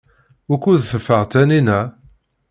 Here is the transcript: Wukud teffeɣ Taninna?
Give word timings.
Wukud 0.49 0.79
teffeɣ 0.91 1.21
Taninna? 1.31 1.79